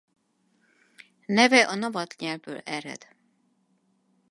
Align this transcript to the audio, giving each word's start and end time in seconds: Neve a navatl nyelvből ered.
Neve 1.25 1.65
a 1.67 1.75
navatl 1.75 2.15
nyelvből 2.25 2.57
ered. 2.59 3.15